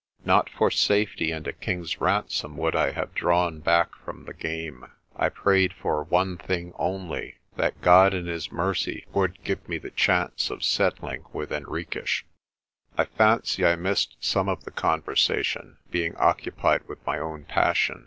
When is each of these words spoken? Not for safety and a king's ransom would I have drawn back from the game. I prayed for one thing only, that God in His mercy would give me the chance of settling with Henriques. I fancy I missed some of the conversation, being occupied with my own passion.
Not 0.25 0.49
for 0.49 0.71
safety 0.71 1.29
and 1.31 1.45
a 1.45 1.53
king's 1.53 2.01
ransom 2.01 2.57
would 2.57 2.75
I 2.75 2.89
have 2.89 3.13
drawn 3.13 3.59
back 3.59 3.91
from 4.03 4.25
the 4.25 4.33
game. 4.33 4.89
I 5.15 5.29
prayed 5.29 5.73
for 5.73 6.03
one 6.03 6.37
thing 6.37 6.73
only, 6.79 7.35
that 7.55 7.79
God 7.81 8.15
in 8.15 8.25
His 8.25 8.51
mercy 8.51 9.05
would 9.13 9.43
give 9.43 9.69
me 9.69 9.77
the 9.77 9.91
chance 9.91 10.49
of 10.49 10.63
settling 10.63 11.25
with 11.33 11.51
Henriques. 11.51 12.23
I 12.97 13.05
fancy 13.05 13.63
I 13.63 13.75
missed 13.75 14.17
some 14.19 14.49
of 14.49 14.63
the 14.63 14.71
conversation, 14.71 15.77
being 15.91 16.15
occupied 16.15 16.87
with 16.87 17.05
my 17.05 17.19
own 17.19 17.45
passion. 17.45 17.99